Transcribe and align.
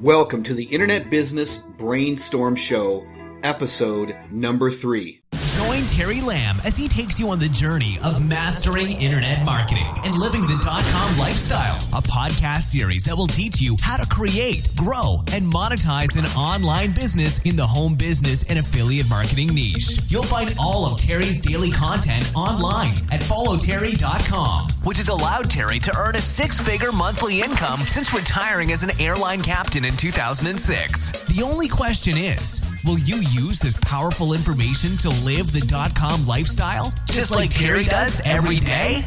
Welcome 0.00 0.42
to 0.44 0.54
the 0.54 0.64
Internet 0.64 1.10
Business 1.10 1.58
Brainstorm 1.58 2.56
Show, 2.56 3.06
episode 3.42 4.16
number 4.30 4.70
three. 4.70 5.20
Join 5.58 5.84
Terry 5.88 6.22
Lamb 6.22 6.56
as 6.64 6.74
he 6.74 6.88
takes 6.88 7.20
you 7.20 7.28
on 7.28 7.38
the 7.38 7.50
journey 7.50 7.98
of 8.02 8.26
mastering 8.26 8.92
internet 8.92 9.44
marketing 9.44 9.86
and 10.04 10.16
living 10.16 10.40
the 10.42 10.58
dot 10.64 10.82
com 10.84 11.18
lifestyle. 11.18 11.76
A 11.92 12.00
podcast 12.00 12.62
series 12.62 13.04
that 13.04 13.14
will 13.14 13.26
teach 13.26 13.60
you 13.60 13.76
how 13.82 13.98
to 13.98 14.08
create, 14.08 14.66
grow, 14.74 15.20
and 15.34 15.44
monetize 15.44 16.18
an 16.18 16.24
online 16.34 16.92
business 16.92 17.40
in 17.40 17.56
the 17.56 17.66
home 17.66 17.94
business 17.94 18.48
and 18.48 18.58
affiliate 18.58 19.10
marketing 19.10 19.48
niche. 19.54 20.00
You'll 20.08 20.22
find 20.22 20.54
all 20.58 20.86
of 20.86 20.98
Terry's 20.98 21.42
daily 21.42 21.70
content 21.70 22.32
online 22.34 22.94
at 23.12 23.20
followterry.com, 23.20 24.68
which 24.84 24.98
has 24.98 25.08
allowed 25.08 25.50
Terry 25.50 25.78
to 25.80 25.96
earn 25.98 26.16
a 26.16 26.20
six 26.20 26.60
figure 26.60 26.92
monthly 26.92 27.40
income 27.40 27.80
since 27.80 28.14
retiring 28.14 28.72
as 28.72 28.82
an 28.82 28.90
airline 29.00 29.40
captain 29.40 29.84
in 29.84 29.96
2006. 29.96 31.24
The 31.24 31.42
only 31.42 31.68
question 31.68 32.16
is, 32.16 32.60
will 32.84 32.98
you 32.98 33.16
use 33.16 33.60
this 33.60 33.76
powerful 33.82 34.32
information 34.32 34.96
to 34.98 35.08
live 35.24 35.52
the 35.52 35.60
dot 35.60 35.94
com 35.94 36.26
lifestyle 36.26 36.92
just 37.06 37.30
like 37.30 37.50
Terry 37.50 37.84
does 37.84 38.20
every 38.24 38.56
day? 38.56 39.04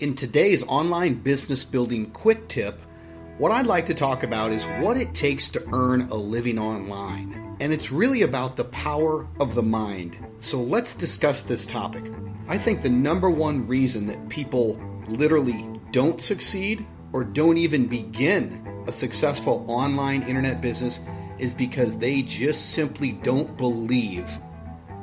In 0.00 0.14
today's 0.14 0.64
online 0.64 1.14
business 1.14 1.64
building 1.64 2.10
quick 2.10 2.46
tip, 2.48 2.78
what 3.36 3.50
I'd 3.50 3.66
like 3.66 3.86
to 3.86 3.94
talk 3.94 4.22
about 4.22 4.52
is 4.52 4.64
what 4.78 4.96
it 4.96 5.12
takes 5.12 5.48
to 5.48 5.64
earn 5.72 6.02
a 6.02 6.14
living 6.14 6.56
online. 6.56 7.56
And 7.58 7.72
it's 7.72 7.90
really 7.90 8.22
about 8.22 8.56
the 8.56 8.64
power 8.64 9.26
of 9.40 9.56
the 9.56 9.62
mind. 9.62 10.16
So 10.38 10.60
let's 10.60 10.94
discuss 10.94 11.42
this 11.42 11.66
topic. 11.66 12.04
I 12.46 12.58
think 12.58 12.82
the 12.82 12.90
number 12.90 13.28
one 13.28 13.66
reason 13.66 14.06
that 14.06 14.28
people 14.28 14.80
literally 15.08 15.68
don't 15.90 16.20
succeed 16.20 16.86
or 17.12 17.24
don't 17.24 17.56
even 17.56 17.86
begin 17.86 18.84
a 18.86 18.92
successful 18.92 19.64
online 19.68 20.22
internet 20.22 20.60
business 20.60 21.00
is 21.38 21.52
because 21.52 21.98
they 21.98 22.22
just 22.22 22.70
simply 22.70 23.12
don't 23.12 23.56
believe 23.56 24.38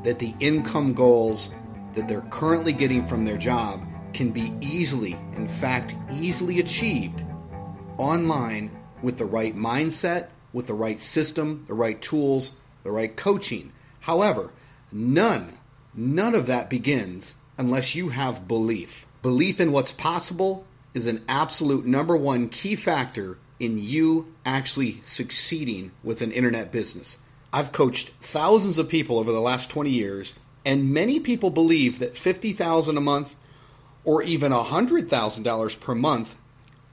that 0.04 0.20
the 0.20 0.34
income 0.40 0.94
goals 0.94 1.52
that 1.96 2.08
they're 2.08 2.22
currently 2.30 2.72
getting 2.72 3.06
from 3.06 3.26
their 3.26 3.38
job 3.38 3.86
can 4.14 4.32
be 4.32 4.54
easily, 4.62 5.18
in 5.34 5.50
fact, 5.50 5.96
easily 6.10 6.60
achieved 6.60 7.26
online 8.02 8.72
with 9.02 9.18
the 9.18 9.26
right 9.26 9.56
mindset, 9.56 10.28
with 10.54 10.68
the 10.68 10.74
right 10.74 11.02
system, 11.02 11.64
the 11.68 11.74
right 11.74 12.02
tools, 12.02 12.54
the 12.84 12.92
right 12.92 13.16
coaching. 13.16 13.72
However, 14.02 14.52
none, 14.92 15.58
none 15.94 16.36
of 16.36 16.48
that 16.48 16.70
begins 16.70 17.36
unless 17.58 17.96
you 17.96 18.10
have 18.10 18.48
belief. 18.48 19.06
Belief 19.22 19.60
in 19.60 19.72
what's 19.72 19.92
possible 19.92 20.66
is 20.94 21.08
an 21.08 21.24
absolute 21.28 21.86
number 21.86 22.18
one 22.18 22.50
key 22.50 22.76
factor 22.76 23.38
in 23.60 23.78
you 23.78 24.34
actually 24.46 25.00
succeeding 25.04 25.92
with 26.04 26.22
an 26.22 26.32
internet 26.32 26.72
business. 26.72 27.18
I've 27.54 27.72
coached 27.72 28.10
thousands 28.22 28.80
of 28.80 28.90
people 28.90 29.20
over 29.20 29.32
the 29.32 29.40
last 29.40 29.70
20 29.70 29.90
years, 29.90 30.34
and 30.66 30.94
many 30.94 31.20
people 31.20 31.50
believe 31.50 32.00
that 32.00 32.18
50,000 32.18 32.98
a 32.98 33.02
month 33.02 33.36
or 34.04 34.24
even 34.24 34.52
$100,000 34.52 35.80
per 35.80 35.96
month 35.96 36.36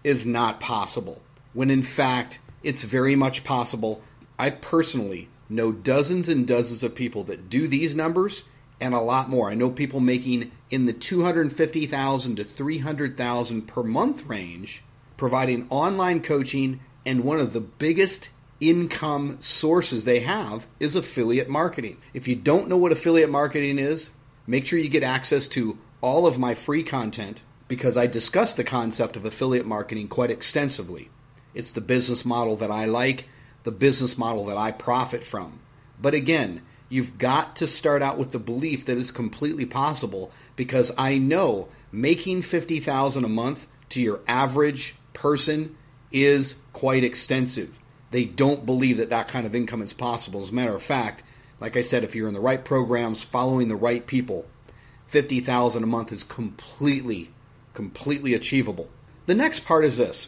is 0.04 0.26
not 0.26 0.60
possible. 0.60 1.20
When 1.52 1.70
in 1.70 1.82
fact, 1.82 2.40
it's 2.62 2.84
very 2.84 3.16
much 3.16 3.44
possible. 3.44 4.02
I 4.38 4.50
personally 4.50 5.28
know 5.48 5.72
dozens 5.72 6.28
and 6.28 6.46
dozens 6.46 6.82
of 6.82 6.94
people 6.94 7.24
that 7.24 7.48
do 7.48 7.66
these 7.66 7.96
numbers 7.96 8.44
and 8.80 8.94
a 8.94 9.00
lot 9.00 9.28
more. 9.28 9.50
I 9.50 9.54
know 9.54 9.70
people 9.70 10.00
making 10.00 10.52
in 10.70 10.86
the 10.86 10.92
250,000 10.92 12.36
to 12.36 12.44
300,000 12.44 13.62
per 13.62 13.82
month 13.82 14.26
range 14.26 14.82
providing 15.16 15.66
online 15.68 16.22
coaching, 16.22 16.80
and 17.04 17.24
one 17.24 17.40
of 17.40 17.52
the 17.52 17.60
biggest 17.60 18.30
income 18.60 19.36
sources 19.40 20.04
they 20.04 20.20
have 20.20 20.66
is 20.80 20.96
affiliate 20.96 21.48
marketing. 21.48 21.98
If 22.14 22.26
you 22.26 22.36
don't 22.36 22.68
know 22.68 22.78
what 22.78 22.92
affiliate 22.92 23.30
marketing 23.30 23.78
is, 23.78 24.10
make 24.46 24.66
sure 24.66 24.78
you 24.78 24.88
get 24.88 25.02
access 25.02 25.48
to 25.48 25.76
all 26.00 26.26
of 26.26 26.38
my 26.38 26.54
free 26.54 26.82
content 26.82 27.42
because 27.68 27.96
I 27.96 28.06
discuss 28.06 28.54
the 28.54 28.64
concept 28.64 29.16
of 29.16 29.24
affiliate 29.24 29.66
marketing 29.66 30.08
quite 30.08 30.30
extensively. 30.30 31.10
It's 31.54 31.70
the 31.70 31.80
business 31.80 32.24
model 32.24 32.56
that 32.56 32.70
I 32.70 32.86
like, 32.86 33.26
the 33.64 33.70
business 33.70 34.16
model 34.16 34.46
that 34.46 34.56
I 34.56 34.72
profit 34.72 35.22
from. 35.22 35.60
But 36.00 36.14
again, 36.14 36.62
you've 36.88 37.18
got 37.18 37.56
to 37.56 37.66
start 37.66 38.02
out 38.02 38.18
with 38.18 38.32
the 38.32 38.38
belief 38.38 38.86
that 38.86 38.96
it's 38.96 39.10
completely 39.10 39.66
possible 39.66 40.32
because 40.56 40.92
I 40.96 41.18
know 41.18 41.68
making 41.92 42.42
50,000 42.42 43.24
a 43.24 43.28
month 43.28 43.66
to 43.90 44.00
your 44.00 44.20
average 44.26 44.94
person 45.12 45.76
is 46.10 46.56
quite 46.72 47.04
extensive. 47.04 47.78
They 48.10 48.24
don't 48.24 48.64
believe 48.64 48.96
that 48.96 49.10
that 49.10 49.28
kind 49.28 49.46
of 49.46 49.54
income 49.54 49.82
is 49.82 49.92
possible. 49.92 50.42
As 50.42 50.50
a 50.50 50.54
matter 50.54 50.74
of 50.74 50.82
fact, 50.82 51.22
like 51.60 51.76
I 51.76 51.82
said, 51.82 52.04
if 52.04 52.14
you're 52.14 52.28
in 52.28 52.34
the 52.34 52.40
right 52.40 52.64
programs, 52.64 53.22
following 53.22 53.68
the 53.68 53.76
right 53.76 54.06
people, 54.06 54.46
50,000 55.08 55.82
a 55.82 55.86
month 55.86 56.12
is 56.12 56.22
completely 56.24 57.30
completely 57.78 58.34
achievable. 58.34 58.90
The 59.26 59.36
next 59.36 59.64
part 59.64 59.84
is 59.84 59.98
this. 59.98 60.26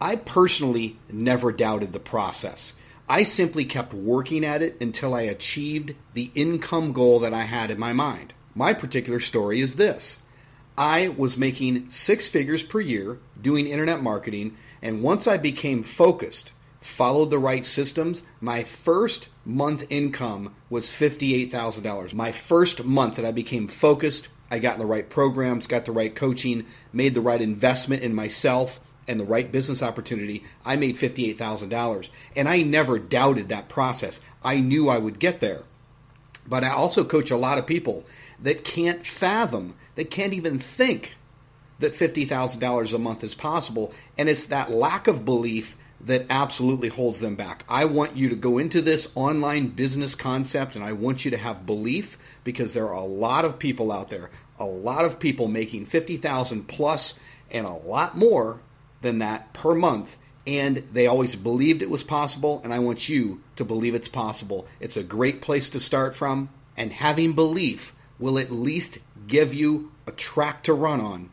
I 0.00 0.16
personally 0.16 0.96
never 1.12 1.52
doubted 1.52 1.92
the 1.92 2.00
process. 2.00 2.72
I 3.06 3.22
simply 3.22 3.66
kept 3.66 3.92
working 3.92 4.46
at 4.46 4.62
it 4.62 4.80
until 4.80 5.12
I 5.12 5.20
achieved 5.20 5.94
the 6.14 6.30
income 6.34 6.94
goal 6.94 7.18
that 7.18 7.34
I 7.34 7.42
had 7.42 7.70
in 7.70 7.78
my 7.78 7.92
mind. 7.92 8.32
My 8.54 8.72
particular 8.72 9.20
story 9.20 9.60
is 9.60 9.76
this. 9.76 10.16
I 10.78 11.08
was 11.08 11.36
making 11.36 11.90
six 11.90 12.30
figures 12.30 12.62
per 12.62 12.80
year 12.80 13.18
doing 13.38 13.66
internet 13.66 14.02
marketing, 14.02 14.56
and 14.80 15.02
once 15.02 15.26
I 15.26 15.36
became 15.36 15.82
focused, 15.82 16.52
followed 16.80 17.28
the 17.30 17.38
right 17.38 17.66
systems, 17.66 18.22
my 18.40 18.62
first 18.62 19.28
month 19.44 19.84
income 19.90 20.54
was 20.70 20.88
$58,000. 20.88 22.14
My 22.14 22.32
first 22.32 22.84
month 22.84 23.16
that 23.16 23.26
I 23.26 23.32
became 23.32 23.68
focused, 23.68 24.28
I 24.50 24.58
got 24.58 24.74
in 24.74 24.80
the 24.80 24.86
right 24.86 25.08
programs, 25.08 25.66
got 25.66 25.84
the 25.84 25.92
right 25.92 26.14
coaching, 26.14 26.66
made 26.92 27.14
the 27.14 27.20
right 27.20 27.40
investment 27.40 28.02
in 28.02 28.14
myself 28.14 28.80
and 29.08 29.20
the 29.20 29.24
right 29.24 29.50
business 29.50 29.82
opportunity, 29.82 30.44
I 30.64 30.76
made 30.76 30.96
$58,000. 30.96 32.08
And 32.34 32.48
I 32.48 32.62
never 32.62 32.98
doubted 32.98 33.48
that 33.48 33.68
process. 33.68 34.20
I 34.42 34.58
knew 34.60 34.88
I 34.88 34.98
would 34.98 35.18
get 35.18 35.40
there. 35.40 35.62
But 36.46 36.64
I 36.64 36.70
also 36.70 37.04
coach 37.04 37.30
a 37.30 37.36
lot 37.36 37.58
of 37.58 37.66
people 37.66 38.04
that 38.40 38.64
can't 38.64 39.06
fathom, 39.06 39.74
that 39.94 40.10
can't 40.10 40.32
even 40.32 40.58
think 40.58 41.14
that 41.78 41.92
$50,000 41.92 42.94
a 42.94 42.98
month 42.98 43.24
is 43.24 43.34
possible. 43.34 43.92
And 44.16 44.28
it's 44.28 44.46
that 44.46 44.70
lack 44.70 45.08
of 45.08 45.24
belief 45.24 45.76
that 46.00 46.26
absolutely 46.30 46.88
holds 46.88 47.20
them 47.20 47.34
back. 47.34 47.64
I 47.68 47.86
want 47.86 48.16
you 48.16 48.28
to 48.28 48.36
go 48.36 48.58
into 48.58 48.80
this 48.80 49.10
online 49.14 49.68
business 49.68 50.14
concept 50.14 50.76
and 50.76 50.84
I 50.84 50.92
want 50.92 51.24
you 51.24 51.30
to 51.30 51.36
have 51.36 51.66
belief 51.66 52.18
because 52.44 52.74
there 52.74 52.86
are 52.86 52.92
a 52.94 53.04
lot 53.04 53.44
of 53.44 53.58
people 53.58 53.90
out 53.90 54.10
there, 54.10 54.30
a 54.58 54.64
lot 54.64 55.04
of 55.04 55.18
people 55.18 55.48
making 55.48 55.86
50,000 55.86 56.68
plus 56.68 57.14
and 57.50 57.66
a 57.66 57.72
lot 57.72 58.16
more 58.16 58.60
than 59.02 59.18
that 59.20 59.52
per 59.52 59.74
month 59.74 60.16
and 60.46 60.76
they 60.92 61.06
always 61.06 61.34
believed 61.34 61.82
it 61.82 61.90
was 61.90 62.04
possible 62.04 62.60
and 62.62 62.72
I 62.72 62.78
want 62.78 63.08
you 63.08 63.40
to 63.56 63.64
believe 63.64 63.94
it's 63.94 64.08
possible. 64.08 64.66
It's 64.80 64.96
a 64.96 65.02
great 65.02 65.40
place 65.40 65.68
to 65.70 65.80
start 65.80 66.14
from 66.14 66.50
and 66.76 66.92
having 66.92 67.32
belief 67.32 67.94
will 68.18 68.38
at 68.38 68.52
least 68.52 68.98
give 69.26 69.52
you 69.52 69.90
a 70.06 70.12
track 70.12 70.62
to 70.64 70.74
run 70.74 71.00
on 71.00 71.30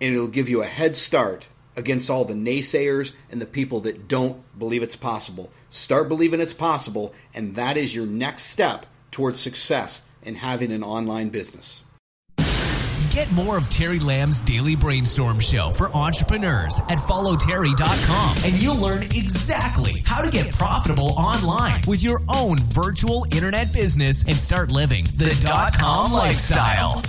and 0.00 0.14
it'll 0.14 0.26
give 0.26 0.48
you 0.48 0.62
a 0.62 0.66
head 0.66 0.96
start 0.96 1.48
against 1.78 2.10
all 2.10 2.24
the 2.24 2.34
naysayers 2.34 3.12
and 3.30 3.40
the 3.40 3.46
people 3.46 3.80
that 3.80 4.08
don't 4.08 4.36
believe 4.58 4.82
it's 4.82 4.96
possible. 4.96 5.50
Start 5.70 6.08
believing 6.08 6.40
it's 6.40 6.52
possible, 6.52 7.14
and 7.32 7.54
that 7.54 7.76
is 7.76 7.94
your 7.94 8.06
next 8.06 8.44
step 8.44 8.84
towards 9.12 9.38
success 9.38 10.02
in 10.22 10.34
having 10.34 10.72
an 10.72 10.82
online 10.82 11.28
business. 11.28 11.82
Get 13.10 13.32
more 13.32 13.56
of 13.56 13.68
Terry 13.68 13.98
Lamb's 13.98 14.40
daily 14.40 14.76
brainstorm 14.76 15.40
show 15.40 15.70
for 15.70 15.88
entrepreneurs 15.96 16.78
at 16.88 16.98
followterry.com 16.98 18.36
and 18.44 18.62
you'll 18.62 18.76
learn 18.76 19.02
exactly 19.02 20.02
how 20.04 20.22
to 20.22 20.30
get 20.30 20.54
profitable 20.54 21.14
online 21.18 21.80
with 21.88 22.02
your 22.02 22.20
own 22.28 22.58
virtual 22.58 23.24
internet 23.32 23.72
business 23.72 24.22
and 24.24 24.36
start 24.36 24.70
living 24.70 25.04
the 25.16 25.36
dot 25.44 25.76
com 25.76 26.12
lifestyle. 26.12 27.02